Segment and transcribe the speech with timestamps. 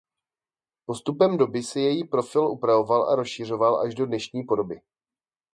[0.85, 4.81] Postupem doby se její profil upravoval a rozšiřoval až do dnešní podoby.